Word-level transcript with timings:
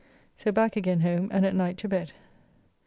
So 0.35 0.51
back 0.51 0.75
again 0.75 1.01
home 1.01 1.29
and 1.31 1.45
at 1.45 1.53
night 1.53 1.77
to 1.77 1.87
bed. 1.87 2.13